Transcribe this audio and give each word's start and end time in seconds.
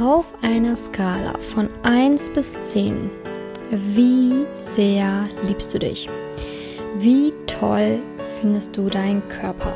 Auf 0.00 0.32
einer 0.40 0.76
Skala 0.76 1.38
von 1.38 1.68
1 1.82 2.30
bis 2.30 2.70
10, 2.72 3.10
wie 3.70 4.46
sehr 4.54 5.28
liebst 5.46 5.74
du 5.74 5.78
dich? 5.78 6.08
Wie 6.96 7.34
toll 7.46 8.00
findest 8.40 8.74
du 8.74 8.86
deinen 8.86 9.20
Körper? 9.28 9.74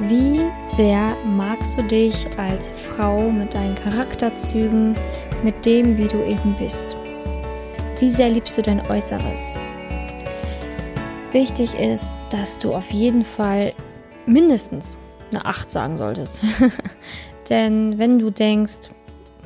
Wie 0.00 0.40
sehr 0.62 1.14
magst 1.26 1.78
du 1.78 1.82
dich 1.82 2.26
als 2.38 2.72
Frau 2.72 3.30
mit 3.30 3.52
deinen 3.52 3.74
Charakterzügen, 3.74 4.94
mit 5.44 5.66
dem, 5.66 5.98
wie 5.98 6.08
du 6.08 6.24
eben 6.24 6.56
bist? 6.58 6.96
Wie 7.98 8.08
sehr 8.08 8.30
liebst 8.30 8.56
du 8.56 8.62
dein 8.62 8.80
Äußeres? 8.90 9.54
Wichtig 11.32 11.78
ist, 11.78 12.20
dass 12.30 12.58
du 12.58 12.72
auf 12.72 12.90
jeden 12.90 13.22
Fall 13.22 13.74
mindestens 14.24 14.96
eine 15.30 15.44
8 15.44 15.70
sagen 15.70 15.96
solltest. 15.98 16.40
Denn 17.50 17.98
wenn 17.98 18.18
du 18.18 18.30
denkst, 18.30 18.88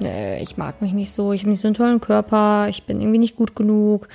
ich 0.02 0.56
mag 0.56 0.80
mich 0.82 0.92
nicht 0.92 1.10
so, 1.10 1.32
ich 1.32 1.42
habe 1.42 1.50
nicht 1.50 1.60
so 1.60 1.68
einen 1.68 1.74
tollen 1.74 2.00
Körper, 2.00 2.68
ich 2.68 2.84
bin 2.84 3.00
irgendwie 3.00 3.18
nicht 3.18 3.36
gut 3.36 3.54
genug, 3.54 4.08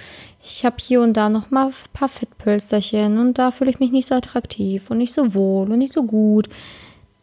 ich 0.43 0.65
habe 0.65 0.77
hier 0.79 1.01
und 1.01 1.13
da 1.13 1.29
noch 1.29 1.51
mal 1.51 1.67
ein 1.67 1.73
paar 1.93 2.09
Fettpölsterchen 2.09 3.19
und 3.19 3.37
da 3.37 3.51
fühle 3.51 3.69
ich 3.69 3.79
mich 3.79 3.91
nicht 3.91 4.07
so 4.07 4.15
attraktiv 4.15 4.89
und 4.89 4.97
nicht 4.97 5.13
so 5.13 5.33
wohl 5.33 5.71
und 5.71 5.77
nicht 5.77 5.93
so 5.93 6.03
gut, 6.03 6.49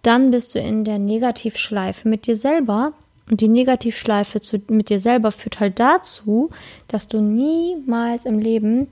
dann 0.03 0.30
bist 0.30 0.55
du 0.55 0.59
in 0.59 0.84
der 0.84 0.98
Negativschleife 0.98 2.09
mit 2.09 2.27
dir 2.27 2.37
selber. 2.37 2.93
Und 3.30 3.41
die 3.41 3.48
Negativschleife 3.48 4.41
zu, 4.41 4.61
mit 4.69 4.91
dir 4.91 4.98
selber 4.98 5.31
führt 5.31 5.61
halt 5.61 5.79
dazu, 5.79 6.51
dass 6.89 7.06
du 7.06 7.20
niemals 7.20 8.25
im 8.25 8.41
Leben 8.41 8.89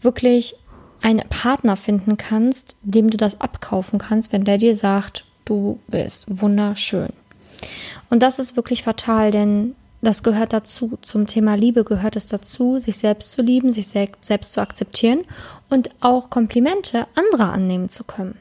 wirklich 0.00 0.54
einen 1.00 1.28
Partner 1.28 1.76
finden 1.76 2.16
kannst, 2.16 2.76
dem 2.82 3.10
du 3.10 3.16
das 3.16 3.40
abkaufen 3.40 3.98
kannst, 3.98 4.32
wenn 4.32 4.44
der 4.44 4.58
dir 4.58 4.76
sagt, 4.76 5.24
du 5.44 5.80
bist 5.88 6.40
wunderschön. 6.40 7.10
Und 8.12 8.22
das 8.22 8.38
ist 8.38 8.56
wirklich 8.56 8.82
fatal, 8.82 9.30
denn 9.30 9.74
das 10.02 10.22
gehört 10.22 10.52
dazu. 10.52 10.98
Zum 11.00 11.26
Thema 11.26 11.54
Liebe 11.54 11.82
gehört 11.82 12.14
es 12.14 12.28
dazu, 12.28 12.78
sich 12.78 12.98
selbst 12.98 13.32
zu 13.32 13.40
lieben, 13.40 13.70
sich 13.70 13.88
selbst 13.88 14.52
zu 14.52 14.60
akzeptieren 14.60 15.20
und 15.70 15.88
auch 16.00 16.28
Komplimente 16.28 17.06
anderer 17.14 17.54
annehmen 17.54 17.88
zu 17.88 18.04
können. 18.04 18.36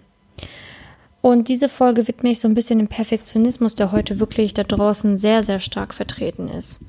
Und 1.22 1.47
diese 1.47 1.69
Folge 1.69 2.09
widme 2.09 2.31
ich 2.31 2.42
so 2.42 2.49
ein 2.49 2.53
bisschen 2.53 2.80
dem 2.80 2.89
Perfektionismus, 2.89 3.75
der 3.75 3.94
heute 3.94 4.19
wirklich 4.19 4.53
da 4.53 4.64
draußen 4.64 5.16
sehr, 5.16 5.42
sehr 5.42 5.61
stark 5.61 5.94
vertreten 5.94 6.49
ist. 6.49 6.81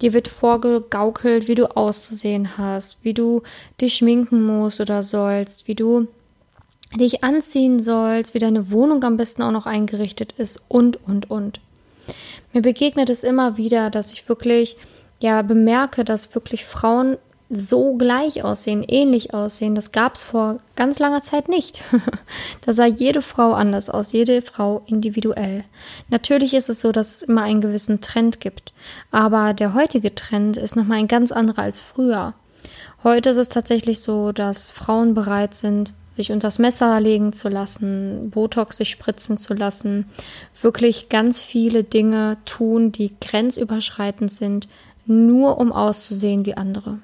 Dir 0.00 0.14
wird 0.14 0.26
vorgegaukelt, 0.26 1.46
wie 1.46 1.56
du 1.56 1.76
auszusehen 1.76 2.56
hast, 2.56 3.04
wie 3.04 3.12
du 3.12 3.42
dich 3.82 3.96
schminken 3.96 4.46
musst 4.46 4.80
oder 4.80 5.02
sollst, 5.02 5.68
wie 5.68 5.74
du 5.74 6.08
dich 6.98 7.22
anziehen 7.22 7.80
sollst, 7.80 8.32
wie 8.32 8.38
deine 8.38 8.70
Wohnung 8.70 9.04
am 9.04 9.18
besten 9.18 9.42
auch 9.42 9.52
noch 9.52 9.66
eingerichtet 9.66 10.32
ist 10.38 10.62
und, 10.68 11.06
und, 11.06 11.30
und. 11.30 11.60
Mir 12.52 12.62
begegnet 12.62 13.10
es 13.10 13.24
immer 13.24 13.56
wieder, 13.56 13.90
dass 13.90 14.12
ich 14.12 14.28
wirklich, 14.28 14.76
ja, 15.20 15.42
bemerke, 15.42 16.04
dass 16.04 16.34
wirklich 16.34 16.64
Frauen 16.64 17.16
so 17.52 17.96
gleich 17.96 18.44
aussehen, 18.44 18.84
ähnlich 18.86 19.34
aussehen. 19.34 19.74
Das 19.74 19.90
gab 19.90 20.14
es 20.14 20.22
vor 20.22 20.58
ganz 20.76 21.00
langer 21.00 21.20
Zeit 21.20 21.48
nicht. 21.48 21.80
da 22.64 22.72
sah 22.72 22.86
jede 22.86 23.22
Frau 23.22 23.52
anders 23.52 23.90
aus, 23.90 24.12
jede 24.12 24.40
Frau 24.40 24.82
individuell. 24.86 25.64
Natürlich 26.08 26.54
ist 26.54 26.68
es 26.68 26.80
so, 26.80 26.92
dass 26.92 27.10
es 27.10 27.22
immer 27.22 27.42
einen 27.42 27.60
gewissen 27.60 28.00
Trend 28.00 28.38
gibt, 28.38 28.72
aber 29.10 29.52
der 29.52 29.74
heutige 29.74 30.14
Trend 30.14 30.56
ist 30.56 30.76
nochmal 30.76 30.98
ein 30.98 31.08
ganz 31.08 31.32
anderer 31.32 31.62
als 31.62 31.80
früher. 31.80 32.34
Heute 33.02 33.30
ist 33.30 33.38
es 33.38 33.48
tatsächlich 33.48 34.00
so, 34.00 34.30
dass 34.32 34.70
Frauen 34.70 35.14
bereit 35.14 35.54
sind, 35.54 35.94
sich 36.10 36.32
unter 36.32 36.48
das 36.48 36.58
Messer 36.58 37.00
legen 37.00 37.32
zu 37.32 37.48
lassen, 37.48 38.30
Botox 38.30 38.76
sich 38.76 38.90
spritzen 38.90 39.38
zu 39.38 39.54
lassen, 39.54 40.10
wirklich 40.60 41.08
ganz 41.08 41.40
viele 41.40 41.82
Dinge 41.82 42.36
tun, 42.44 42.92
die 42.92 43.12
grenzüberschreitend 43.20 44.30
sind, 44.30 44.68
nur 45.06 45.58
um 45.58 45.72
auszusehen 45.72 46.44
wie 46.44 46.56
andere. 46.56 46.98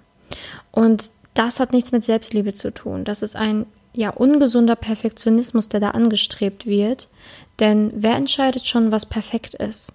Und 0.71 1.13
das 1.35 1.61
hat 1.61 1.73
nichts 1.73 1.93
mit 1.93 2.05
Selbstliebe 2.05 2.53
zu 2.53 2.73
tun. 2.73 3.05
Das 3.05 3.23
ist 3.23 3.37
ein 3.37 3.65
ja 3.95 4.11
ungesunder 4.11 4.77
Perfektionismus, 4.77 5.69
der 5.69 5.81
da 5.81 5.91
angestrebt 5.91 6.67
wird. 6.67 7.09
Denn 7.59 7.91
wer 7.95 8.17
entscheidet 8.17 8.67
schon, 8.67 8.93
was 8.93 9.07
perfekt 9.07 9.55
ist? 9.55 9.93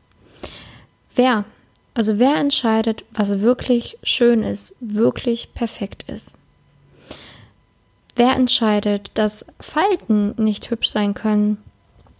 Wer? 1.13 1.45
Also 1.93 2.19
wer 2.19 2.35
entscheidet, 2.35 3.03
was 3.11 3.41
wirklich 3.41 3.97
schön 4.03 4.43
ist, 4.43 4.75
wirklich 4.79 5.53
perfekt 5.53 6.03
ist? 6.07 6.37
Wer 8.15 8.35
entscheidet, 8.35 9.11
dass 9.15 9.45
Falten 9.59 10.33
nicht 10.37 10.69
hübsch 10.69 10.89
sein 10.89 11.13
können? 11.13 11.57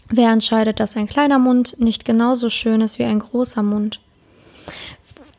Wer 0.10 0.32
entscheidet, 0.32 0.80
dass 0.80 0.98
ein 0.98 1.08
kleiner 1.08 1.40
Mund 1.40 1.80
nicht 1.80 2.04
genauso 2.04 2.50
schön 2.50 2.82
ist 2.82 3.00
wie 3.00 3.06
ein 3.06 3.20
großer 3.20 3.64
Mund? 3.64 4.02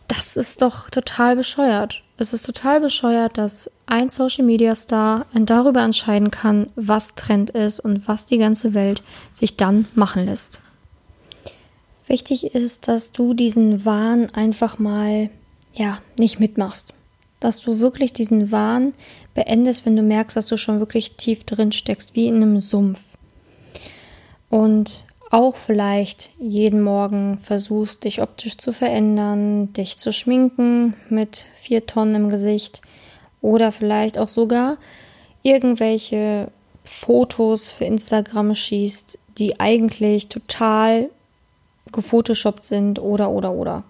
Das 0.08 0.36
ist 0.36 0.62
doch 0.62 0.88
total 0.88 1.36
bescheuert. 1.36 2.02
Es 2.16 2.32
ist 2.32 2.46
total 2.46 2.80
bescheuert, 2.80 3.36
dass 3.36 3.70
ein 3.86 4.08
Social 4.08 4.44
Media 4.44 4.74
Star 4.74 5.26
darüber 5.34 5.82
entscheiden 5.82 6.30
kann, 6.30 6.70
was 6.76 7.14
Trend 7.14 7.50
ist 7.50 7.80
und 7.80 8.06
was 8.06 8.26
die 8.26 8.38
ganze 8.38 8.74
Welt 8.74 9.02
sich 9.32 9.56
dann 9.56 9.88
machen 9.94 10.26
lässt. 10.26 10.60
Wichtig 12.12 12.54
ist, 12.54 12.88
dass 12.88 13.12
du 13.12 13.32
diesen 13.32 13.86
Wahn 13.86 14.28
einfach 14.34 14.78
mal, 14.78 15.30
ja, 15.72 15.98
nicht 16.18 16.40
mitmachst. 16.40 16.92
Dass 17.40 17.58
du 17.58 17.80
wirklich 17.80 18.12
diesen 18.12 18.52
Wahn 18.52 18.92
beendest, 19.32 19.86
wenn 19.86 19.96
du 19.96 20.02
merkst, 20.02 20.36
dass 20.36 20.46
du 20.46 20.58
schon 20.58 20.78
wirklich 20.78 21.12
tief 21.12 21.44
drin 21.44 21.72
steckst, 21.72 22.14
wie 22.14 22.26
in 22.26 22.36
einem 22.36 22.60
Sumpf. 22.60 23.16
Und 24.50 25.06
auch 25.30 25.56
vielleicht 25.56 26.28
jeden 26.38 26.82
Morgen 26.82 27.38
versuchst, 27.38 28.04
dich 28.04 28.20
optisch 28.20 28.58
zu 28.58 28.74
verändern, 28.74 29.72
dich 29.72 29.96
zu 29.96 30.12
schminken 30.12 30.94
mit 31.08 31.46
vier 31.54 31.86
Tonnen 31.86 32.14
im 32.16 32.28
Gesicht 32.28 32.82
oder 33.40 33.72
vielleicht 33.72 34.18
auch 34.18 34.28
sogar 34.28 34.76
irgendwelche 35.42 36.48
Fotos 36.84 37.70
für 37.70 37.86
Instagram 37.86 38.54
schießt, 38.54 39.18
die 39.38 39.60
eigentlich 39.60 40.28
total 40.28 41.08
gefotoshoppt 41.92 42.64
sind 42.64 42.98
oder 42.98 43.30
oder 43.30 43.52
oder. 43.52 43.84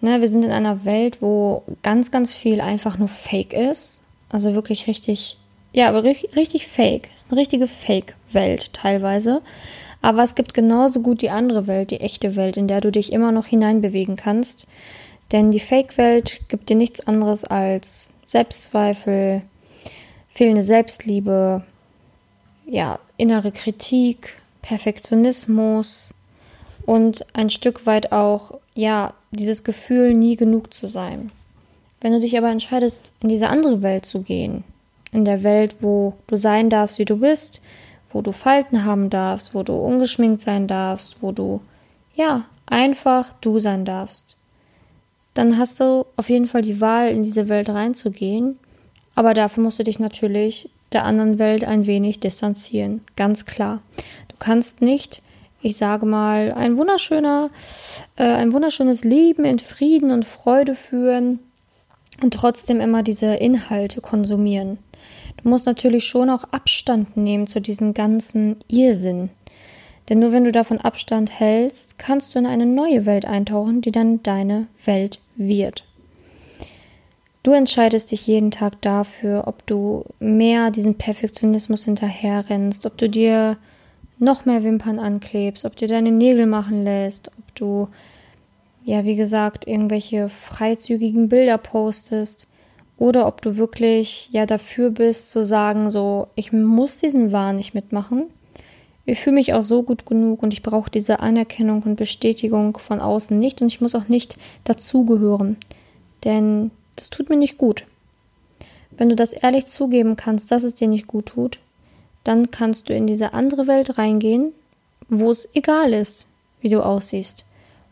Ne, 0.00 0.20
wir 0.20 0.28
sind 0.28 0.44
in 0.44 0.50
einer 0.50 0.84
Welt, 0.84 1.22
wo 1.22 1.62
ganz, 1.82 2.10
ganz 2.10 2.34
viel 2.34 2.60
einfach 2.60 2.98
nur 2.98 3.08
Fake 3.08 3.52
ist. 3.52 4.00
Also 4.28 4.54
wirklich 4.54 4.86
richtig, 4.86 5.38
ja, 5.72 5.88
aber 5.88 6.04
richtig, 6.04 6.66
Fake. 6.66 7.10
Es 7.14 7.22
ist 7.22 7.30
eine 7.30 7.40
richtige 7.40 7.66
Fake-Welt 7.66 8.72
teilweise. 8.72 9.42
Aber 10.02 10.22
es 10.22 10.34
gibt 10.34 10.52
genauso 10.52 11.00
gut 11.00 11.22
die 11.22 11.30
andere 11.30 11.66
Welt, 11.66 11.90
die 11.90 12.00
echte 12.00 12.36
Welt, 12.36 12.56
in 12.56 12.68
der 12.68 12.80
du 12.80 12.92
dich 12.92 13.12
immer 13.12 13.32
noch 13.32 13.46
hineinbewegen 13.46 14.16
kannst. 14.16 14.66
Denn 15.32 15.50
die 15.50 15.60
Fake-Welt 15.60 16.40
gibt 16.48 16.68
dir 16.68 16.76
nichts 16.76 17.06
anderes 17.06 17.44
als 17.44 18.10
Selbstzweifel, 18.26 19.42
fehlende 20.28 20.62
Selbstliebe, 20.62 21.62
ja, 22.66 22.98
innere 23.16 23.52
Kritik, 23.52 24.34
Perfektionismus 24.62 26.14
und 26.86 27.24
ein 27.34 27.50
Stück 27.50 27.86
weit 27.86 28.12
auch, 28.12 28.58
ja, 28.74 29.14
dieses 29.30 29.64
Gefühl, 29.64 30.14
nie 30.14 30.36
genug 30.36 30.72
zu 30.72 30.86
sein. 30.86 31.30
Wenn 32.00 32.12
du 32.12 32.20
dich 32.20 32.36
aber 32.36 32.50
entscheidest, 32.50 33.12
in 33.20 33.28
diese 33.28 33.48
andere 33.48 33.82
Welt 33.82 34.04
zu 34.04 34.22
gehen, 34.22 34.64
in 35.10 35.24
der 35.24 35.42
Welt, 35.42 35.76
wo 35.80 36.14
du 36.26 36.36
sein 36.36 36.68
darfst, 36.70 36.98
wie 36.98 37.04
du 37.04 37.16
bist, 37.16 37.62
wo 38.12 38.20
du 38.20 38.32
Falten 38.32 38.84
haben 38.84 39.10
darfst, 39.10 39.54
wo 39.54 39.62
du 39.62 39.74
ungeschminkt 39.74 40.40
sein 40.40 40.66
darfst, 40.66 41.22
wo 41.22 41.32
du, 41.32 41.60
ja, 42.14 42.44
einfach 42.66 43.32
du 43.40 43.58
sein 43.58 43.84
darfst. 43.84 44.36
Dann 45.34 45.58
hast 45.58 45.80
du 45.80 46.06
auf 46.16 46.30
jeden 46.30 46.46
Fall 46.46 46.62
die 46.62 46.80
Wahl, 46.80 47.10
in 47.10 47.22
diese 47.22 47.48
Welt 47.48 47.68
reinzugehen. 47.68 48.58
Aber 49.16 49.34
dafür 49.34 49.62
musst 49.62 49.78
du 49.78 49.84
dich 49.84 49.98
natürlich 49.98 50.70
der 50.92 51.04
anderen 51.04 51.38
Welt 51.38 51.64
ein 51.64 51.86
wenig 51.86 52.20
distanzieren. 52.20 53.00
Ganz 53.16 53.46
klar. 53.46 53.82
Du 54.28 54.36
kannst 54.38 54.80
nicht, 54.80 55.22
ich 55.64 55.78
sage 55.78 56.04
mal, 56.04 56.52
ein 56.52 56.76
wunderschöner, 56.76 57.50
äh, 58.16 58.24
ein 58.24 58.52
wunderschönes 58.52 59.02
Leben 59.02 59.46
in 59.46 59.58
Frieden 59.58 60.10
und 60.10 60.26
Freude 60.26 60.74
führen 60.74 61.40
und 62.22 62.34
trotzdem 62.34 62.80
immer 62.80 63.02
diese 63.02 63.34
Inhalte 63.34 64.02
konsumieren. 64.02 64.78
Du 65.42 65.48
musst 65.48 65.64
natürlich 65.64 66.04
schon 66.04 66.28
auch 66.28 66.44
Abstand 66.52 67.16
nehmen 67.16 67.46
zu 67.46 67.60
diesem 67.60 67.94
ganzen 67.94 68.56
Irrsinn. 68.68 69.30
Denn 70.08 70.18
nur 70.18 70.32
wenn 70.32 70.44
du 70.44 70.52
davon 70.52 70.78
Abstand 70.78 71.40
hältst, 71.40 71.98
kannst 71.98 72.34
du 72.34 72.38
in 72.38 72.46
eine 72.46 72.66
neue 72.66 73.06
Welt 73.06 73.24
eintauchen, 73.24 73.80
die 73.80 73.90
dann 73.90 74.22
deine 74.22 74.66
Welt 74.84 75.18
wird. 75.34 75.84
Du 77.42 77.52
entscheidest 77.52 78.10
dich 78.10 78.26
jeden 78.26 78.50
Tag 78.50 78.82
dafür, 78.82 79.44
ob 79.46 79.66
du 79.66 80.04
mehr 80.18 80.70
diesen 80.70 80.96
Perfektionismus 80.96 81.86
hinterherrennst, 81.86 82.84
ob 82.84 82.98
du 82.98 83.08
dir 83.08 83.56
noch 84.18 84.44
mehr 84.44 84.62
Wimpern 84.62 84.98
anklebst, 84.98 85.64
ob 85.64 85.76
du 85.76 85.86
deine 85.86 86.10
Nägel 86.10 86.46
machen 86.46 86.84
lässt, 86.84 87.28
ob 87.38 87.54
du, 87.54 87.88
ja, 88.84 89.04
wie 89.04 89.16
gesagt, 89.16 89.66
irgendwelche 89.66 90.28
freizügigen 90.28 91.28
Bilder 91.28 91.58
postest 91.58 92.46
oder 92.98 93.26
ob 93.26 93.42
du 93.42 93.56
wirklich 93.56 94.28
ja 94.32 94.46
dafür 94.46 94.90
bist 94.90 95.30
zu 95.30 95.44
sagen, 95.44 95.90
so, 95.90 96.28
ich 96.36 96.52
muss 96.52 96.98
diesen 96.98 97.32
Wahn 97.32 97.56
nicht 97.56 97.74
mitmachen. 97.74 98.24
Ich 99.06 99.20
fühle 99.20 99.34
mich 99.34 99.52
auch 99.52 99.62
so 99.62 99.82
gut 99.82 100.06
genug 100.06 100.42
und 100.42 100.54
ich 100.54 100.62
brauche 100.62 100.90
diese 100.90 101.20
Anerkennung 101.20 101.82
und 101.82 101.96
Bestätigung 101.96 102.78
von 102.78 103.00
außen 103.00 103.38
nicht 103.38 103.60
und 103.60 103.68
ich 103.68 103.80
muss 103.80 103.94
auch 103.94 104.08
nicht 104.08 104.36
dazugehören, 104.64 105.58
denn 106.24 106.70
das 106.96 107.10
tut 107.10 107.28
mir 107.28 107.36
nicht 107.36 107.58
gut. 107.58 107.84
Wenn 108.96 109.08
du 109.08 109.16
das 109.16 109.32
ehrlich 109.32 109.66
zugeben 109.66 110.16
kannst, 110.16 110.50
dass 110.50 110.62
es 110.62 110.74
dir 110.74 110.88
nicht 110.88 111.06
gut 111.06 111.26
tut, 111.26 111.58
dann 112.24 112.50
kannst 112.50 112.88
du 112.88 112.94
in 112.94 113.06
diese 113.06 113.34
andere 113.34 113.66
Welt 113.66 113.98
reingehen, 113.98 114.52
wo 115.08 115.30
es 115.30 115.48
egal 115.54 115.92
ist, 115.92 116.26
wie 116.60 116.70
du 116.70 116.82
aussiehst, 116.82 117.44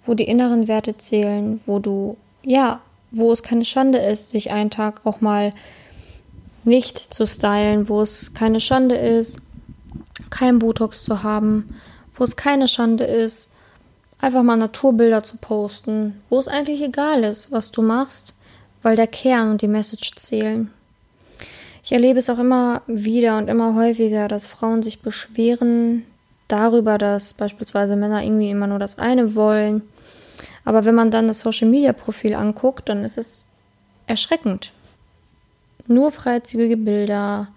wo 0.04 0.14
die 0.14 0.24
inneren 0.24 0.66
Werte 0.68 0.96
zählen, 0.96 1.60
wo 1.66 1.78
du, 1.78 2.16
ja, 2.42 2.80
wo 3.10 3.30
es 3.30 3.42
keine 3.42 3.64
Schande 3.64 3.98
ist, 3.98 4.30
sich 4.30 4.50
einen 4.50 4.70
Tag 4.70 5.02
auch 5.04 5.20
mal 5.20 5.52
nicht 6.64 6.98
zu 6.98 7.26
stylen, 7.26 7.88
wo 7.88 8.00
es 8.00 8.34
keine 8.34 8.60
Schande 8.60 8.96
ist, 8.96 9.40
kein 10.30 10.58
Botox 10.58 11.04
zu 11.04 11.22
haben, 11.22 11.74
wo 12.14 12.24
es 12.24 12.36
keine 12.36 12.68
Schande 12.68 13.04
ist, 13.04 13.50
einfach 14.18 14.42
mal 14.42 14.56
Naturbilder 14.56 15.22
zu 15.22 15.36
posten, 15.36 16.20
wo 16.28 16.38
es 16.38 16.48
eigentlich 16.48 16.80
egal 16.80 17.24
ist, 17.24 17.52
was 17.52 17.70
du 17.70 17.82
machst, 17.82 18.34
weil 18.82 18.96
der 18.96 19.08
Kern 19.08 19.50
und 19.50 19.62
die 19.62 19.68
Message 19.68 20.14
zählen. 20.16 20.70
Ich 21.84 21.92
erlebe 21.92 22.18
es 22.18 22.30
auch 22.30 22.38
immer 22.38 22.82
wieder 22.86 23.38
und 23.38 23.48
immer 23.48 23.74
häufiger, 23.74 24.28
dass 24.28 24.46
Frauen 24.46 24.82
sich 24.82 25.00
beschweren 25.00 26.04
darüber, 26.46 26.96
dass 26.96 27.34
beispielsweise 27.34 27.96
Männer 27.96 28.22
irgendwie 28.22 28.50
immer 28.50 28.68
nur 28.68 28.78
das 28.78 28.98
eine 28.98 29.34
wollen. 29.34 29.82
Aber 30.64 30.84
wenn 30.84 30.94
man 30.94 31.10
dann 31.10 31.26
das 31.26 31.40
Social 31.40 31.68
Media 31.68 31.92
Profil 31.92 32.34
anguckt, 32.34 32.88
dann 32.88 33.04
ist 33.04 33.18
es 33.18 33.44
erschreckend. 34.06 34.72
Nur 35.88 36.12
freizügige 36.12 36.76
Bilder, 36.76 37.48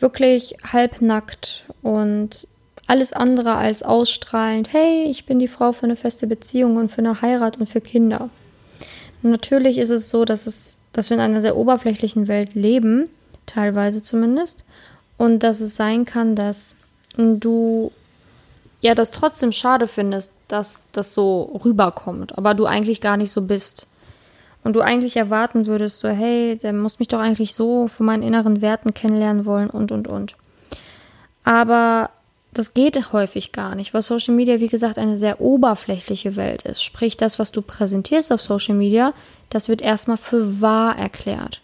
wirklich 0.00 0.56
halbnackt 0.72 1.64
und 1.82 2.48
alles 2.88 3.12
andere 3.12 3.54
als 3.54 3.84
ausstrahlend, 3.84 4.72
hey, 4.72 5.04
ich 5.04 5.24
bin 5.24 5.38
die 5.38 5.46
Frau 5.46 5.72
für 5.72 5.84
eine 5.84 5.94
feste 5.94 6.26
Beziehung 6.26 6.76
und 6.76 6.90
für 6.90 6.98
eine 6.98 7.22
Heirat 7.22 7.58
und 7.58 7.68
für 7.68 7.80
Kinder. 7.80 8.28
Natürlich 9.22 9.78
ist 9.78 9.90
es 9.90 10.08
so, 10.08 10.24
dass 10.24 10.48
es, 10.48 10.80
dass 10.92 11.10
wir 11.10 11.16
in 11.16 11.22
einer 11.22 11.40
sehr 11.40 11.56
oberflächlichen 11.56 12.26
Welt 12.26 12.54
leben 12.54 13.08
teilweise 13.46 14.02
zumindest. 14.02 14.64
Und 15.18 15.42
dass 15.42 15.60
es 15.60 15.76
sein 15.76 16.04
kann, 16.04 16.34
dass 16.34 16.76
du 17.16 17.92
ja 18.80 18.94
das 18.94 19.10
trotzdem 19.10 19.52
schade 19.52 19.86
findest, 19.86 20.32
dass 20.48 20.88
das 20.92 21.14
so 21.14 21.60
rüberkommt, 21.64 22.36
aber 22.36 22.54
du 22.54 22.66
eigentlich 22.66 23.00
gar 23.00 23.16
nicht 23.16 23.30
so 23.30 23.42
bist. 23.42 23.86
Und 24.64 24.76
du 24.76 24.80
eigentlich 24.80 25.16
erwarten 25.16 25.66
würdest, 25.66 26.00
so, 26.00 26.08
hey, 26.08 26.56
der 26.56 26.72
muss 26.72 27.00
mich 27.00 27.08
doch 27.08 27.18
eigentlich 27.18 27.54
so 27.54 27.88
für 27.88 28.04
meinen 28.04 28.22
inneren 28.22 28.62
Werten 28.62 28.94
kennenlernen 28.94 29.44
wollen 29.44 29.68
und, 29.68 29.90
und, 29.90 30.06
und. 30.06 30.36
Aber 31.42 32.10
das 32.52 32.74
geht 32.74 33.12
häufig 33.12 33.52
gar 33.52 33.74
nicht, 33.74 33.94
weil 33.94 34.02
Social 34.02 34.34
Media, 34.34 34.60
wie 34.60 34.68
gesagt, 34.68 34.98
eine 34.98 35.16
sehr 35.16 35.40
oberflächliche 35.40 36.36
Welt 36.36 36.62
ist. 36.62 36.82
Sprich, 36.82 37.16
das, 37.16 37.38
was 37.38 37.50
du 37.50 37.62
präsentierst 37.62 38.30
auf 38.32 38.42
Social 38.42 38.74
Media, 38.74 39.14
das 39.50 39.68
wird 39.68 39.82
erstmal 39.82 40.18
für 40.18 40.60
wahr 40.60 40.96
erklärt. 40.96 41.60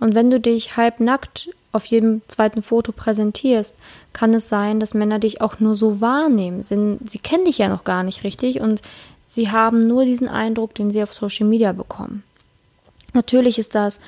Und 0.00 0.14
wenn 0.14 0.30
du 0.30 0.40
dich 0.40 0.76
halbnackt 0.76 1.50
auf 1.72 1.84
jedem 1.84 2.22
zweiten 2.28 2.62
Foto 2.62 2.92
präsentierst, 2.92 3.76
kann 4.12 4.32
es 4.32 4.48
sein, 4.48 4.80
dass 4.80 4.94
Männer 4.94 5.18
dich 5.18 5.40
auch 5.40 5.60
nur 5.60 5.74
so 5.74 6.00
wahrnehmen. 6.00 6.62
Sie 6.62 7.18
kennen 7.18 7.44
dich 7.44 7.58
ja 7.58 7.68
noch 7.68 7.84
gar 7.84 8.02
nicht 8.02 8.24
richtig 8.24 8.60
und 8.60 8.82
sie 9.24 9.50
haben 9.50 9.80
nur 9.80 10.04
diesen 10.04 10.28
Eindruck, 10.28 10.74
den 10.74 10.90
sie 10.90 11.02
auf 11.02 11.12
Social 11.12 11.46
Media 11.46 11.72
bekommen. 11.72 12.22
Natürlich 13.14 13.58
ist 13.58 13.74
das 13.74 14.00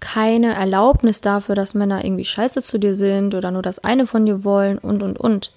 keine 0.00 0.54
Erlaubnis 0.54 1.20
dafür, 1.20 1.54
dass 1.54 1.74
Männer 1.74 2.04
irgendwie 2.04 2.24
scheiße 2.24 2.62
zu 2.62 2.78
dir 2.78 2.94
sind 2.94 3.34
oder 3.34 3.50
nur 3.50 3.62
das 3.62 3.78
eine 3.78 4.06
von 4.06 4.26
dir 4.26 4.44
wollen 4.44 4.78
und 4.78 5.02
und 5.02 5.18
und. 5.18 5.52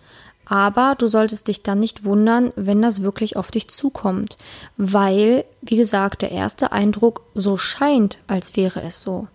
Aber 0.46 0.96
du 0.98 1.08
solltest 1.08 1.48
dich 1.48 1.62
dann 1.62 1.80
nicht 1.80 2.06
wundern, 2.06 2.52
wenn 2.56 2.82
das 2.82 3.04
wirklich 3.04 3.36
auf 3.36 3.52
dich 3.52 3.70
zukommt, 3.70 4.38
weil, 4.78 5.46
wie 5.62 5.78
gesagt, 5.78 6.24
der 6.24 6.32
erste 6.32 6.72
Eindruck 6.72 7.22
so 7.36 7.58
scheint, 7.58 8.18
als 8.28 8.56
wäre 8.56 8.82
es 8.82 9.02
so. 9.02 9.28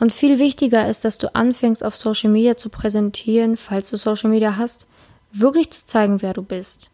Und 0.00 0.14
viel 0.14 0.38
wichtiger 0.38 0.88
ist, 0.88 1.04
dass 1.04 1.18
du 1.18 1.34
anfängst, 1.34 1.84
auf 1.84 1.94
Social 1.94 2.30
Media 2.30 2.56
zu 2.56 2.70
präsentieren, 2.70 3.58
falls 3.58 3.90
du 3.90 3.98
Social 3.98 4.30
Media 4.30 4.56
hast, 4.56 4.86
wirklich 5.30 5.70
zu 5.70 5.84
zeigen, 5.84 6.22
wer 6.22 6.32
du 6.32 6.42
bist. 6.42 6.90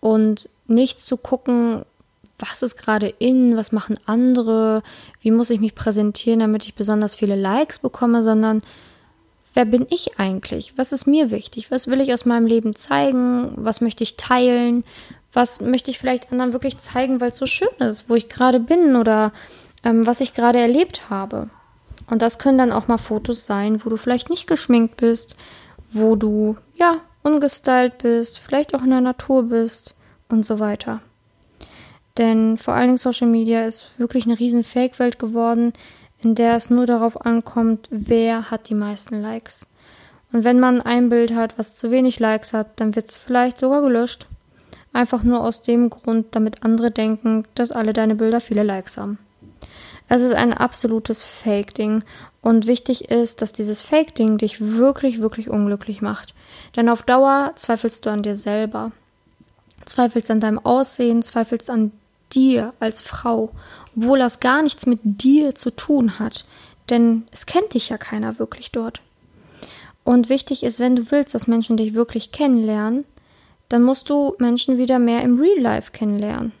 Und 0.00 0.48
nicht 0.68 1.00
zu 1.00 1.16
gucken, 1.16 1.84
was 2.38 2.62
ist 2.62 2.76
gerade 2.76 3.08
in, 3.08 3.56
was 3.56 3.72
machen 3.72 3.98
andere, 4.06 4.82
wie 5.20 5.32
muss 5.32 5.50
ich 5.50 5.58
mich 5.58 5.74
präsentieren, 5.74 6.38
damit 6.38 6.64
ich 6.64 6.74
besonders 6.74 7.16
viele 7.16 7.34
Likes 7.34 7.80
bekomme, 7.80 8.22
sondern 8.22 8.62
wer 9.54 9.64
bin 9.64 9.84
ich 9.90 10.20
eigentlich? 10.20 10.74
Was 10.76 10.92
ist 10.92 11.06
mir 11.06 11.32
wichtig? 11.32 11.72
Was 11.72 11.88
will 11.88 12.00
ich 12.00 12.12
aus 12.12 12.26
meinem 12.26 12.46
Leben 12.46 12.76
zeigen? 12.76 13.52
Was 13.56 13.80
möchte 13.80 14.04
ich 14.04 14.16
teilen? 14.16 14.84
Was 15.32 15.60
möchte 15.60 15.90
ich 15.90 15.98
vielleicht 15.98 16.30
anderen 16.30 16.52
wirklich 16.52 16.78
zeigen, 16.78 17.20
weil 17.20 17.30
es 17.30 17.38
so 17.38 17.46
schön 17.46 17.68
ist, 17.80 18.08
wo 18.08 18.14
ich 18.14 18.28
gerade 18.28 18.60
bin 18.60 18.94
oder 18.94 19.32
ähm, 19.82 20.06
was 20.06 20.20
ich 20.20 20.32
gerade 20.32 20.60
erlebt 20.60 21.10
habe? 21.10 21.50
Und 22.08 22.22
das 22.22 22.38
können 22.38 22.58
dann 22.58 22.72
auch 22.72 22.88
mal 22.88 22.98
Fotos 22.98 23.46
sein, 23.46 23.84
wo 23.84 23.90
du 23.90 23.96
vielleicht 23.96 24.30
nicht 24.30 24.46
geschminkt 24.46 24.96
bist, 24.96 25.36
wo 25.90 26.16
du, 26.16 26.56
ja, 26.74 27.00
ungestylt 27.22 27.98
bist, 27.98 28.38
vielleicht 28.38 28.74
auch 28.74 28.82
in 28.82 28.90
der 28.90 29.00
Natur 29.00 29.44
bist 29.44 29.94
und 30.28 30.46
so 30.46 30.60
weiter. 30.60 31.00
Denn 32.18 32.56
vor 32.56 32.74
allen 32.74 32.86
Dingen 32.86 32.96
Social 32.96 33.28
Media 33.28 33.66
ist 33.66 33.98
wirklich 33.98 34.24
eine 34.24 34.38
riesen 34.38 34.64
Fake-Welt 34.64 35.18
geworden, 35.18 35.72
in 36.22 36.34
der 36.34 36.56
es 36.56 36.70
nur 36.70 36.86
darauf 36.86 37.26
ankommt, 37.26 37.88
wer 37.90 38.50
hat 38.50 38.68
die 38.68 38.74
meisten 38.74 39.20
Likes. 39.20 39.66
Und 40.32 40.44
wenn 40.44 40.60
man 40.60 40.80
ein 40.80 41.08
Bild 41.08 41.34
hat, 41.34 41.58
was 41.58 41.76
zu 41.76 41.90
wenig 41.90 42.18
Likes 42.18 42.52
hat, 42.52 42.80
dann 42.80 42.94
wird 42.94 43.10
es 43.10 43.16
vielleicht 43.16 43.58
sogar 43.58 43.82
gelöscht. 43.82 44.26
Einfach 44.92 45.22
nur 45.22 45.42
aus 45.42 45.62
dem 45.62 45.90
Grund, 45.90 46.28
damit 46.30 46.62
andere 46.62 46.90
denken, 46.90 47.44
dass 47.54 47.70
alle 47.70 47.92
deine 47.92 48.14
Bilder 48.14 48.40
viele 48.40 48.62
Likes 48.62 48.96
haben. 48.96 49.18
Es 50.08 50.22
ist 50.22 50.34
ein 50.34 50.52
absolutes 50.52 51.22
Fake-Ding. 51.22 52.04
Und 52.40 52.66
wichtig 52.66 53.10
ist, 53.10 53.42
dass 53.42 53.52
dieses 53.52 53.82
Fake-Ding 53.82 54.38
dich 54.38 54.60
wirklich, 54.60 55.20
wirklich 55.20 55.50
unglücklich 55.50 56.00
macht. 56.00 56.34
Denn 56.76 56.88
auf 56.88 57.02
Dauer 57.02 57.52
zweifelst 57.56 58.06
du 58.06 58.10
an 58.10 58.22
dir 58.22 58.36
selber. 58.36 58.92
Zweifelst 59.84 60.30
an 60.30 60.40
deinem 60.40 60.58
Aussehen, 60.58 61.22
zweifelst 61.22 61.70
an 61.70 61.92
dir 62.32 62.72
als 62.80 63.00
Frau, 63.00 63.50
obwohl 63.96 64.18
das 64.18 64.40
gar 64.40 64.62
nichts 64.62 64.86
mit 64.86 65.00
dir 65.02 65.54
zu 65.54 65.70
tun 65.70 66.18
hat. 66.18 66.44
Denn 66.88 67.26
es 67.32 67.46
kennt 67.46 67.74
dich 67.74 67.88
ja 67.88 67.98
keiner 67.98 68.38
wirklich 68.38 68.70
dort. 68.70 69.00
Und 70.04 70.28
wichtig 70.28 70.62
ist, 70.62 70.78
wenn 70.78 70.94
du 70.94 71.10
willst, 71.10 71.34
dass 71.34 71.48
Menschen 71.48 71.76
dich 71.76 71.94
wirklich 71.94 72.30
kennenlernen, 72.30 73.04
dann 73.68 73.82
musst 73.82 74.08
du 74.08 74.36
Menschen 74.38 74.78
wieder 74.78 75.00
mehr 75.00 75.22
im 75.22 75.40
Real 75.40 75.58
Life 75.58 75.90
kennenlernen 75.90 76.52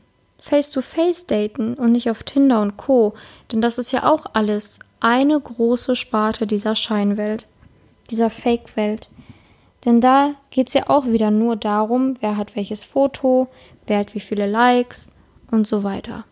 face-to-face 0.46 1.26
daten 1.26 1.74
und 1.74 1.92
nicht 1.92 2.08
auf 2.08 2.22
Tinder 2.22 2.60
und 2.62 2.76
Co. 2.76 3.14
Denn 3.50 3.60
das 3.60 3.78
ist 3.78 3.92
ja 3.92 4.04
auch 4.10 4.26
alles 4.32 4.78
eine 5.00 5.38
große 5.40 5.96
Sparte 5.96 6.46
dieser 6.46 6.76
Scheinwelt, 6.76 7.46
dieser 8.10 8.30
Fake-Welt. 8.30 9.10
Denn 9.84 10.00
da 10.00 10.34
geht 10.50 10.68
es 10.68 10.74
ja 10.74 10.88
auch 10.88 11.06
wieder 11.06 11.30
nur 11.30 11.56
darum, 11.56 12.14
wer 12.20 12.36
hat 12.36 12.56
welches 12.56 12.84
Foto, 12.84 13.48
wer 13.86 13.98
hat 13.98 14.14
wie 14.14 14.20
viele 14.20 14.46
Likes 14.46 15.10
und 15.50 15.66
so 15.66 15.82
weiter. 15.82 16.24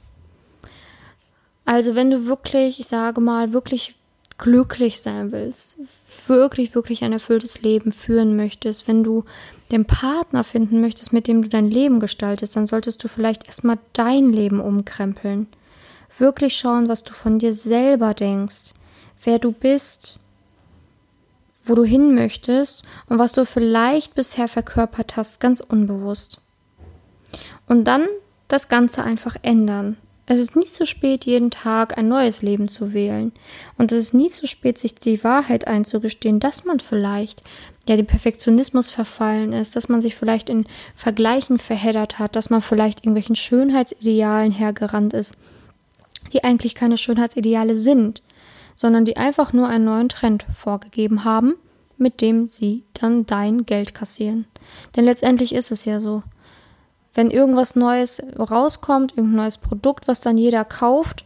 Also 1.65 1.97
wenn 1.97 2.11
du 2.11 2.27
wirklich, 2.27 2.79
ich 2.79 2.87
sage 2.87 3.21
mal, 3.21 3.53
wirklich 3.53 3.97
glücklich 4.39 5.01
sein 5.01 5.33
willst, 5.33 5.79
wirklich, 6.27 6.75
wirklich 6.75 7.05
ein 7.05 7.13
erfülltes 7.13 7.63
Leben 7.63 7.93
führen 7.93 8.37
möchtest, 8.37 8.89
wenn 8.89 9.05
du 9.05 9.25
den 9.71 9.85
Partner 9.85 10.45
finden 10.45 10.81
möchtest, 10.81 11.13
mit 11.13 11.29
dem 11.29 11.43
du 11.43 11.49
dein 11.49 11.71
Leben 11.71 12.01
gestaltest, 12.01 12.57
dann 12.57 12.67
solltest 12.67 13.03
du 13.03 13.09
vielleicht 13.09 13.47
erstmal 13.47 13.79
dein 13.93 14.33
Leben 14.33 14.61
umkrempeln. 14.61 15.47
Wirklich 16.19 16.57
schauen, 16.57 16.89
was 16.89 17.05
du 17.05 17.13
von 17.13 17.39
dir 17.39 17.55
selber 17.55 18.15
denkst, 18.15 18.75
wer 19.23 19.39
du 19.39 19.53
bist, 19.53 20.19
wo 21.65 21.75
du 21.75 21.85
hin 21.85 22.15
möchtest 22.15 22.83
und 23.09 23.19
was 23.19 23.33
du 23.33 23.45
vielleicht 23.47 24.15
bisher 24.15 24.49
verkörpert 24.49 25.17
hast, 25.17 25.41
ganz 25.41 25.61
unbewusst. 25.61 26.41
Und 27.67 27.85
dann 27.85 28.07
das 28.49 28.69
Ganze 28.69 29.03
einfach 29.03 29.37
ändern. 29.43 29.97
Es 30.27 30.39
ist 30.39 30.57
nie 30.57 30.65
zu 30.65 30.87
spät, 30.87 31.27
jeden 31.27 31.51
Tag 31.51 31.99
ein 31.99 32.09
neues 32.09 32.41
Leben 32.41 32.69
zu 32.69 32.95
wählen. 32.95 33.33
Und 33.77 33.93
es 33.93 33.99
ist 33.99 34.15
nie 34.15 34.31
zu 34.31 34.47
spät, 34.47 34.79
sich 34.79 34.95
die 34.95 35.23
Wahrheit 35.23 35.67
einzugestehen, 35.67 36.41
dass 36.41 36.65
man 36.65 36.81
vielleicht 36.81 37.43
ja 37.87 37.97
dem 37.97 38.07
Perfektionismus 38.07 38.89
verfallen 38.89 39.53
ist, 39.53 39.77
dass 39.77 39.91
man 39.91 40.01
sich 40.01 40.15
vielleicht 40.15 40.49
in 40.49 40.65
Vergleichen 40.97 41.59
verheddert 41.59 42.19
hat, 42.19 42.37
dass 42.37 42.49
man 42.49 42.63
vielleicht 42.63 43.01
irgendwelchen 43.01 43.37
Schönheitsidealen 43.37 44.51
hergerannt 44.51 45.13
ist, 45.13 45.35
die 46.33 46.43
eigentlich 46.43 46.75
keine 46.75 46.97
Schönheitsideale 46.97 47.77
sind, 47.77 48.23
sondern 48.77 49.05
die 49.05 49.19
einfach 49.19 49.53
nur 49.53 49.69
einen 49.69 49.85
neuen 49.85 50.09
Trend 50.09 50.47
vorgegeben 50.57 51.25
haben, 51.25 51.55
mit 51.99 52.23
dem 52.23 52.49
sie 52.49 52.85
dann 52.95 53.27
dein 53.27 53.67
Geld 53.67 53.95
kassieren. 53.95 54.47
Denn 54.97 55.05
letztendlich 55.05 55.55
ist 55.55 55.71
es 55.71 55.85
ja 55.85 56.01
so 56.01 56.23
wenn 57.15 57.31
irgendwas 57.31 57.77
Neues 57.77 58.23
rauskommt, 58.39 59.13
irgendein 59.13 59.37
neues 59.37 59.59
Produkt, 59.59 60.09
was 60.09 60.21
dann 60.21 60.37
jeder 60.37 60.65
kauft, 60.65 61.25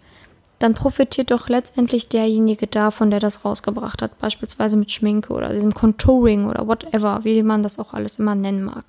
dann 0.58 0.74
profitiert 0.74 1.30
doch 1.30 1.48
letztendlich 1.48 2.08
derjenige 2.08 2.66
davon, 2.66 3.10
der 3.10 3.20
das 3.20 3.44
rausgebracht 3.44 4.02
hat, 4.02 4.18
beispielsweise 4.18 4.76
mit 4.76 4.90
Schminke 4.90 5.32
oder 5.32 5.52
diesem 5.52 5.72
Contouring 5.72 6.46
oder 6.46 6.66
whatever, 6.66 7.20
wie 7.24 7.42
man 7.42 7.62
das 7.62 7.78
auch 7.78 7.94
alles 7.94 8.18
immer 8.18 8.34
nennen 8.34 8.64
mag. 8.64 8.84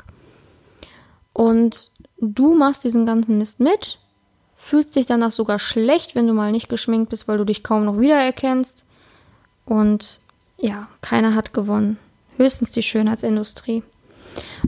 Und 1.31 1.91
du 2.19 2.55
machst 2.55 2.83
diesen 2.83 3.05
ganzen 3.05 3.37
Mist 3.37 3.59
mit, 3.59 3.99
fühlst 4.55 4.95
dich 4.95 5.05
danach 5.05 5.31
sogar 5.31 5.59
schlecht, 5.59 6.15
wenn 6.15 6.27
du 6.27 6.33
mal 6.33 6.51
nicht 6.51 6.69
geschminkt 6.69 7.11
bist, 7.11 7.27
weil 7.27 7.37
du 7.37 7.45
dich 7.45 7.63
kaum 7.63 7.85
noch 7.85 7.99
wiedererkennst. 7.99 8.85
Und 9.65 10.19
ja, 10.57 10.87
keiner 11.01 11.35
hat 11.35 11.53
gewonnen. 11.53 11.97
Höchstens 12.37 12.71
die 12.71 12.83
Schönheitsindustrie. 12.83 13.83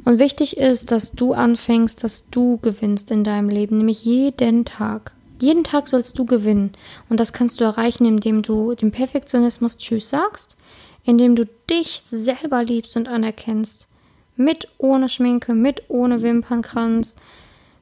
Und 0.06 0.20
wichtig 0.20 0.58
ist, 0.58 0.92
dass 0.92 1.12
du 1.12 1.34
anfängst, 1.34 2.04
dass 2.04 2.30
du 2.30 2.58
gewinnst 2.58 3.12
in 3.12 3.24
deinem 3.24 3.50
Leben, 3.50 3.78
nämlich 3.78 4.04
jeden 4.04 4.66
Tag. 4.66 5.14
Jeden 5.40 5.64
Tag 5.64 5.88
sollst 5.88 6.18
du 6.20 6.26
gewinnen. 6.26 6.72
Und 7.10 7.20
das 7.20 7.34
kannst 7.34 7.60
du 7.60 7.64
erreichen, 7.64 8.06
indem 8.06 8.42
du 8.42 8.76
dem 8.76 8.92
Perfektionismus 8.92 9.78
Tschüss 9.78 10.10
sagst, 10.10 10.56
indem 11.04 11.36
du 11.36 11.46
dich 11.70 12.02
selber 12.06 12.64
liebst 12.64 12.96
und 12.96 13.08
anerkennst. 13.08 13.88
Mit 14.36 14.68
ohne 14.78 15.10
Schminke, 15.10 15.54
mit 15.54 15.84
ohne 15.90 16.22
Wimpernkranz, 16.22 17.16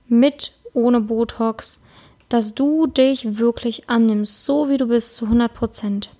mit 0.07 0.53
ohne 0.73 1.01
Botox, 1.01 1.81
dass 2.29 2.53
du 2.53 2.87
dich 2.87 3.37
wirklich 3.37 3.89
annimmst, 3.89 4.45
so 4.45 4.69
wie 4.69 4.77
du 4.77 4.87
bist, 4.87 5.15
zu 5.15 5.25
100 5.25 5.53
Prozent. 5.53 6.11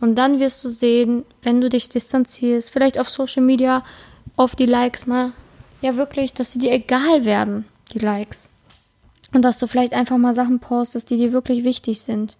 Und 0.00 0.16
dann 0.16 0.40
wirst 0.40 0.62
du 0.64 0.68
sehen, 0.68 1.24
wenn 1.42 1.60
du 1.60 1.68
dich 1.68 1.88
distanzierst, 1.88 2.70
vielleicht 2.70 2.98
auf 2.98 3.08
Social 3.08 3.42
Media, 3.42 3.84
auf 4.38 4.54
die 4.54 4.66
Likes 4.66 5.06
mal, 5.06 5.32
ja 5.80 5.96
wirklich, 5.96 6.32
dass 6.32 6.52
sie 6.52 6.60
dir 6.60 6.72
egal 6.72 7.24
werden, 7.24 7.64
die 7.92 7.98
Likes. 7.98 8.50
Und 9.32 9.42
dass 9.42 9.58
du 9.58 9.66
vielleicht 9.66 9.92
einfach 9.92 10.16
mal 10.16 10.32
Sachen 10.32 10.60
postest, 10.60 11.10
die 11.10 11.16
dir 11.16 11.32
wirklich 11.32 11.64
wichtig 11.64 12.00
sind. 12.00 12.36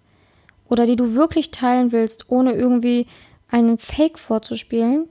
Oder 0.69 0.85
die 0.85 0.95
du 0.95 1.13
wirklich 1.13 1.51
teilen 1.51 1.91
willst, 1.91 2.25
ohne 2.29 2.53
irgendwie 2.53 3.05
einen 3.51 3.77
Fake 3.77 4.17
vorzuspielen. 4.17 5.07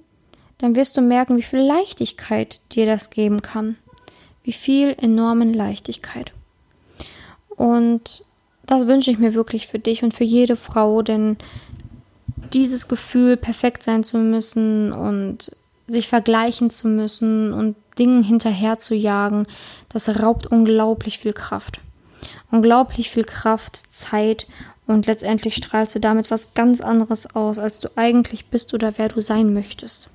Dann 0.59 0.75
wirst 0.75 0.97
du 0.97 1.03
merken, 1.03 1.37
wie 1.37 1.43
viel 1.43 1.61
Leichtigkeit 1.61 2.61
dir 2.73 2.87
das 2.87 3.11
geben 3.11 3.43
kann. 3.43 3.77
Wie 4.43 4.53
viel 4.53 4.97
enormen 4.99 5.53
Leichtigkeit. 5.53 6.33
Und 7.51 8.25
das 8.65 8.87
wünsche 8.87 9.11
ich 9.11 9.19
mir 9.19 9.35
wirklich 9.35 9.67
für 9.67 9.79
dich 9.79 10.03
und 10.03 10.15
für 10.15 10.25
jede 10.25 10.57
Frau, 10.57 11.03
denn 11.03 11.37
dieses 12.55 12.89
Gefühl, 12.89 13.37
perfekt 13.37 13.83
sein 13.83 14.05
zu 14.05 14.17
müssen 14.19 14.93
und 14.93 15.53
sich 15.89 16.07
vergleichen 16.09 16.71
zu 16.71 16.87
müssen 16.87 17.53
und 17.53 17.77
Dingen 17.99 18.23
hinterher 18.23 18.79
zu 18.79 18.95
jagen, 18.95 19.47
das 19.89 20.09
raubt 20.23 20.47
unglaublich 20.47 21.19
viel 21.19 21.33
Kraft. 21.33 21.81
Unglaublich 22.51 23.11
viel 23.11 23.25
Kraft, 23.25 23.77
Zeit 23.93 24.47
und 24.87 25.07
letztendlich 25.07 25.57
strahlst 25.57 25.95
du 25.95 26.01
damit 26.01 26.31
was 26.31 26.55
ganz 26.55 26.81
anderes 26.81 27.35
aus, 27.35 27.59
als 27.59 27.81
du 27.81 27.89
eigentlich 27.97 28.47
bist 28.47 28.73
oder 28.75 28.95
wer 28.97 29.09
du 29.09 29.21
sein 29.21 29.53
möchtest. 29.53 30.11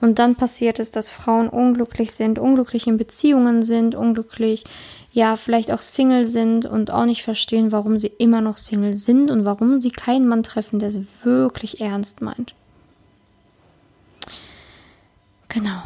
Und 0.00 0.20
dann 0.20 0.36
passiert 0.36 0.78
es, 0.78 0.90
dass 0.92 1.08
Frauen 1.08 1.48
unglücklich 1.48 2.12
sind, 2.12 2.38
unglücklich 2.38 2.86
in 2.86 2.98
Beziehungen 2.98 3.62
sind, 3.64 3.96
unglücklich 3.96 4.64
ja 5.10 5.36
vielleicht 5.36 5.72
auch 5.72 5.82
Single 5.82 6.24
sind 6.24 6.66
und 6.66 6.90
auch 6.92 7.04
nicht 7.04 7.24
verstehen, 7.24 7.72
warum 7.72 7.98
sie 7.98 8.12
immer 8.18 8.40
noch 8.40 8.56
Single 8.56 8.94
sind 8.94 9.30
und 9.30 9.44
warum 9.44 9.80
sie 9.80 9.90
keinen 9.90 10.28
Mann 10.28 10.44
treffen, 10.44 10.78
der 10.78 10.90
es 10.90 11.00
wirklich 11.24 11.80
ernst 11.80 12.20
meint. 12.20 12.54
Genau. 15.48 15.82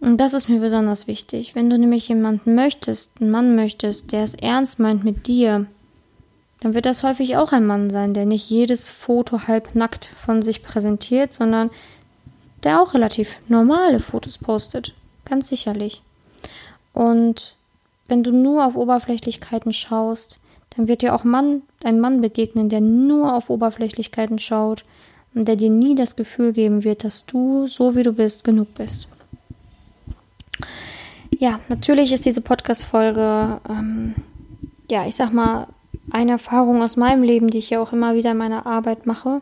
Und 0.00 0.20
das 0.20 0.32
ist 0.32 0.48
mir 0.48 0.58
besonders 0.58 1.06
wichtig. 1.06 1.54
Wenn 1.54 1.70
du 1.70 1.78
nämlich 1.78 2.08
jemanden 2.08 2.54
möchtest, 2.54 3.20
einen 3.20 3.30
Mann 3.30 3.54
möchtest, 3.54 4.10
der 4.12 4.24
es 4.24 4.34
ernst 4.34 4.78
meint 4.80 5.04
mit 5.04 5.26
dir, 5.26 5.66
dann 6.60 6.74
wird 6.74 6.86
das 6.86 7.02
häufig 7.02 7.36
auch 7.36 7.52
ein 7.52 7.66
Mann 7.66 7.90
sein, 7.90 8.14
der 8.14 8.26
nicht 8.26 8.48
jedes 8.48 8.90
Foto 8.90 9.46
halbnackt 9.46 10.12
von 10.16 10.42
sich 10.42 10.62
präsentiert, 10.62 11.32
sondern 11.32 11.70
der 12.62 12.80
auch 12.80 12.94
relativ 12.94 13.38
normale 13.48 14.00
Fotos 14.00 14.38
postet. 14.38 14.94
Ganz 15.24 15.48
sicherlich. 15.48 16.02
Und 16.92 17.56
wenn 18.08 18.22
du 18.22 18.32
nur 18.32 18.66
auf 18.66 18.76
Oberflächlichkeiten 18.76 19.72
schaust, 19.72 20.40
dann 20.76 20.88
wird 20.88 21.02
dir 21.02 21.14
auch 21.14 21.24
Mann, 21.24 21.62
ein 21.84 22.00
Mann 22.00 22.20
begegnen, 22.20 22.68
der 22.68 22.80
nur 22.80 23.34
auf 23.34 23.50
Oberflächlichkeiten 23.50 24.38
schaut 24.38 24.84
und 25.34 25.48
der 25.48 25.56
dir 25.56 25.70
nie 25.70 25.94
das 25.94 26.16
Gefühl 26.16 26.52
geben 26.52 26.84
wird, 26.84 27.04
dass 27.04 27.26
du, 27.26 27.66
so 27.66 27.94
wie 27.94 28.02
du 28.02 28.12
bist, 28.12 28.44
genug 28.44 28.74
bist. 28.74 29.08
Ja, 31.38 31.60
natürlich 31.68 32.12
ist 32.12 32.26
diese 32.26 32.40
Podcast-Folge, 32.40 33.60
ähm, 33.68 34.14
ja, 34.90 35.06
ich 35.06 35.16
sag 35.16 35.32
mal, 35.32 35.66
eine 36.10 36.32
Erfahrung 36.32 36.82
aus 36.82 36.96
meinem 36.96 37.22
Leben, 37.22 37.48
die 37.48 37.58
ich 37.58 37.70
ja 37.70 37.80
auch 37.80 37.92
immer 37.92 38.14
wieder 38.14 38.32
in 38.32 38.36
meiner 38.36 38.66
Arbeit 38.66 39.06
mache. 39.06 39.40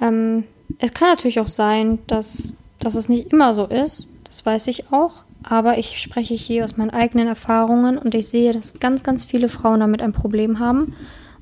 Ähm, 0.00 0.44
es 0.78 0.92
kann 0.92 1.08
natürlich 1.08 1.40
auch 1.40 1.48
sein, 1.48 2.00
dass, 2.06 2.52
dass 2.80 2.96
es 2.96 3.08
nicht 3.08 3.32
immer 3.32 3.54
so 3.54 3.66
ist. 3.66 4.08
Das 4.24 4.44
weiß 4.44 4.66
ich 4.66 4.92
auch 4.92 5.24
aber 5.48 5.78
ich 5.78 6.00
spreche 6.00 6.34
hier 6.34 6.64
aus 6.64 6.76
meinen 6.76 6.90
eigenen 6.90 7.28
Erfahrungen 7.28 7.98
und 7.98 8.14
ich 8.14 8.28
sehe, 8.28 8.52
dass 8.52 8.80
ganz, 8.80 9.02
ganz 9.04 9.24
viele 9.24 9.48
Frauen 9.48 9.80
damit 9.80 10.02
ein 10.02 10.12
Problem 10.12 10.58
haben 10.58 10.94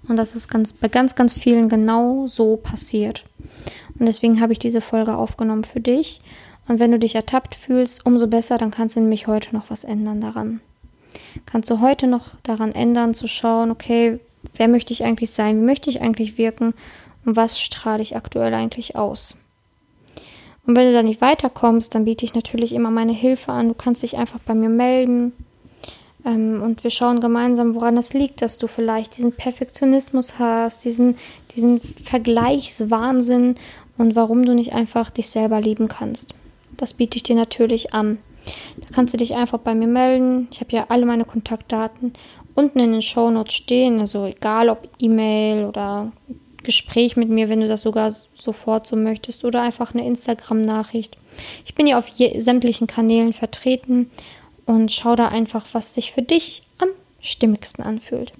und 0.08 0.16
dass 0.16 0.34
es 0.34 0.48
ganz, 0.48 0.72
bei 0.72 0.88
ganz, 0.88 1.14
ganz 1.14 1.34
vielen 1.34 1.68
genau 1.68 2.26
so 2.26 2.56
passiert. 2.56 3.24
Und 3.98 4.06
deswegen 4.06 4.40
habe 4.40 4.52
ich 4.52 4.58
diese 4.58 4.80
Folge 4.80 5.16
aufgenommen 5.16 5.64
für 5.64 5.80
dich. 5.80 6.20
Und 6.66 6.80
wenn 6.80 6.92
du 6.92 6.98
dich 6.98 7.14
ertappt 7.14 7.54
fühlst, 7.54 8.04
umso 8.06 8.26
besser, 8.26 8.58
dann 8.58 8.70
kannst 8.70 8.96
du 8.96 9.00
nämlich 9.00 9.26
heute 9.26 9.54
noch 9.54 9.70
was 9.70 9.84
ändern 9.84 10.20
daran. 10.20 10.60
Kannst 11.46 11.70
du 11.70 11.80
heute 11.80 12.06
noch 12.06 12.30
daran 12.42 12.72
ändern, 12.72 13.14
zu 13.14 13.28
schauen, 13.28 13.70
okay, 13.70 14.18
wer 14.56 14.68
möchte 14.68 14.92
ich 14.92 15.04
eigentlich 15.04 15.30
sein, 15.30 15.60
wie 15.60 15.64
möchte 15.64 15.90
ich 15.90 16.00
eigentlich 16.00 16.38
wirken 16.38 16.74
und 17.24 17.36
was 17.36 17.60
strahle 17.60 18.02
ich 18.02 18.16
aktuell 18.16 18.52
eigentlich 18.54 18.96
aus. 18.96 19.36
Und 20.66 20.76
wenn 20.76 20.88
du 20.88 20.94
da 20.94 21.02
nicht 21.02 21.20
weiterkommst, 21.20 21.94
dann 21.94 22.06
biete 22.06 22.24
ich 22.24 22.34
natürlich 22.34 22.72
immer 22.72 22.90
meine 22.90 23.12
Hilfe 23.12 23.52
an. 23.52 23.68
Du 23.68 23.74
kannst 23.74 24.02
dich 24.02 24.16
einfach 24.16 24.40
bei 24.40 24.54
mir 24.54 24.70
melden. 24.70 25.32
Ähm, 26.24 26.62
und 26.62 26.84
wir 26.84 26.90
schauen 26.90 27.20
gemeinsam, 27.20 27.74
woran 27.74 27.96
es 27.96 28.14
liegt, 28.14 28.42
dass 28.42 28.58
du 28.58 28.66
vielleicht 28.66 29.16
diesen 29.16 29.32
Perfektionismus 29.32 30.38
hast, 30.38 30.84
diesen, 30.84 31.16
diesen 31.54 31.80
Vergleichswahnsinn 31.80 33.56
und 33.98 34.16
warum 34.16 34.44
du 34.44 34.54
nicht 34.54 34.72
einfach 34.72 35.10
dich 35.10 35.28
selber 35.28 35.60
lieben 35.60 35.88
kannst. 35.88 36.34
Das 36.76 36.94
biete 36.94 37.16
ich 37.16 37.22
dir 37.22 37.36
natürlich 37.36 37.94
an. 37.94 38.18
Da 38.76 38.88
kannst 38.92 39.14
du 39.14 39.18
dich 39.18 39.34
einfach 39.34 39.58
bei 39.58 39.74
mir 39.74 39.86
melden. 39.86 40.48
Ich 40.50 40.60
habe 40.60 40.72
ja 40.72 40.86
alle 40.88 41.06
meine 41.06 41.24
Kontaktdaten 41.24 42.12
unten 42.54 42.78
in 42.78 42.92
den 42.92 43.02
Show 43.02 43.30
Notes 43.30 43.54
stehen. 43.54 44.00
Also 44.00 44.26
egal 44.26 44.68
ob 44.68 44.88
E-Mail 44.98 45.64
oder 45.64 46.12
Gespräch 46.62 47.16
mit 47.16 47.28
mir, 47.28 47.48
wenn 47.48 47.60
du 47.60 47.68
das 47.68 47.82
sogar 47.82 48.10
sofort 48.34 48.86
so 48.86 48.96
möchtest 48.96 49.44
oder 49.44 49.62
einfach 49.62 49.94
eine 49.94 50.06
Instagram-Nachricht. 50.06 51.16
Ich 51.64 51.74
bin 51.74 51.86
ja 51.86 51.98
auf 51.98 52.10
sämtlichen 52.14 52.86
Kanälen 52.86 53.32
vertreten 53.32 54.10
und 54.66 54.90
schau 54.92 55.16
da 55.16 55.28
einfach, 55.28 55.66
was 55.72 55.94
sich 55.94 56.12
für 56.12 56.22
dich 56.22 56.62
am 56.78 56.88
stimmigsten 57.20 57.84
anfühlt. 57.84 58.32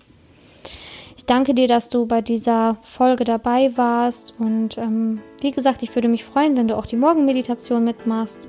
Ich 1.16 1.26
danke 1.26 1.54
dir, 1.54 1.69
dass 1.69 1.88
du 1.88 2.07
bei 2.07 2.21
dieser 2.21 2.76
Folge 2.83 3.25
dabei 3.25 3.76
warst 3.76 4.35
und 4.38 4.76
ähm, 4.78 5.21
wie 5.40 5.52
gesagt, 5.52 5.83
ich 5.83 5.95
würde 5.95 6.09
mich 6.09 6.25
freuen, 6.25 6.57
wenn 6.57 6.69
du 6.69 6.76
auch 6.76 6.87
die 6.87 6.97
Morgenmeditation 6.97 7.85
mitmachst. 7.85 8.49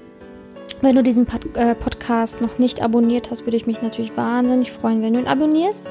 Wenn 0.81 0.95
du 0.95 1.03
diesen 1.03 1.25
Pod 1.25 1.55
äh, 1.55 1.75
Podcast 1.75 2.41
noch 2.41 2.57
nicht 2.57 2.81
abonniert 2.81 3.31
hast, 3.31 3.45
würde 3.45 3.55
ich 3.55 3.67
mich 3.67 3.81
natürlich 3.81 4.17
wahnsinnig 4.17 4.71
freuen, 4.71 5.01
wenn 5.01 5.13
du 5.13 5.19
ihn 5.19 5.27
abonnierst 5.27 5.87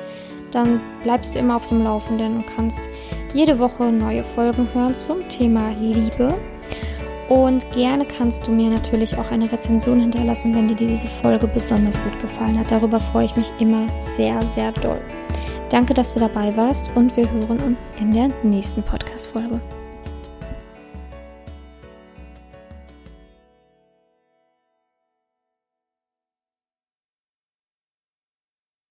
dann 0.54 0.80
bleibst 1.02 1.34
du 1.34 1.40
immer 1.40 1.56
auf 1.56 1.68
dem 1.68 1.82
Laufenden 1.82 2.36
und 2.36 2.46
kannst 2.46 2.90
jede 3.34 3.58
Woche 3.58 3.84
neue 3.84 4.22
Folgen 4.22 4.72
hören 4.72 4.94
zum 4.94 5.28
Thema 5.28 5.70
Liebe. 5.80 6.34
Und 7.28 7.70
gerne 7.72 8.04
kannst 8.04 8.46
du 8.46 8.52
mir 8.52 8.68
natürlich 8.70 9.16
auch 9.16 9.30
eine 9.30 9.50
Rezension 9.50 10.00
hinterlassen, 10.00 10.54
wenn 10.54 10.68
dir 10.68 10.76
diese 10.76 11.06
Folge 11.06 11.46
besonders 11.46 12.02
gut 12.02 12.18
gefallen 12.20 12.58
hat. 12.58 12.70
Darüber 12.70 13.00
freue 13.00 13.24
ich 13.26 13.36
mich 13.36 13.50
immer 13.58 13.88
sehr, 13.98 14.42
sehr 14.42 14.72
doll. 14.72 15.00
Danke, 15.70 15.94
dass 15.94 16.14
du 16.14 16.20
dabei 16.20 16.54
warst 16.56 16.94
und 16.94 17.16
wir 17.16 17.30
hören 17.30 17.60
uns 17.60 17.86
in 17.98 18.12
der 18.12 18.28
nächsten 18.42 18.82
Podcast-Folge. 18.82 19.60